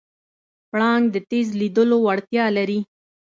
پړانګ 0.69 1.05
د 1.11 1.17
تېز 1.29 1.47
لیدلو 1.61 1.97
وړتیا 2.05 2.45
لري. 2.57 2.79